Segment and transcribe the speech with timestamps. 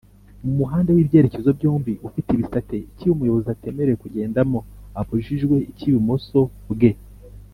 [0.43, 4.59] mumuhanda wibyerekezo byombi ufite ibisate ikihe umuyobozi atemerewe kugendamo?
[4.99, 6.39] abujijwe icy’ibumoso
[6.73, 6.91] bwe